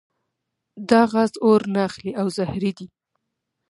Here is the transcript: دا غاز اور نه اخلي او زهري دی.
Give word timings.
دا 0.89 1.01
غاز 1.11 1.31
اور 1.43 1.61
نه 1.73 1.81
اخلي 1.87 2.11
او 2.19 2.27
زهري 2.37 2.71
دی. 2.77 2.87